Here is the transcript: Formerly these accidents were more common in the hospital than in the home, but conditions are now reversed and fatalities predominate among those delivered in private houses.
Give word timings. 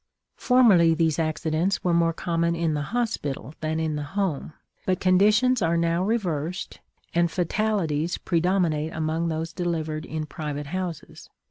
Formerly 0.37 0.95
these 0.95 1.19
accidents 1.19 1.83
were 1.83 1.93
more 1.93 2.11
common 2.11 2.55
in 2.55 2.73
the 2.73 2.81
hospital 2.89 3.53
than 3.61 3.79
in 3.79 3.95
the 3.97 4.01
home, 4.17 4.53
but 4.87 4.99
conditions 4.99 5.61
are 5.61 5.77
now 5.77 6.03
reversed 6.03 6.79
and 7.13 7.29
fatalities 7.29 8.17
predominate 8.17 8.93
among 8.93 9.27
those 9.27 9.53
delivered 9.53 10.07
in 10.07 10.25
private 10.25 10.65
houses. 10.65 11.29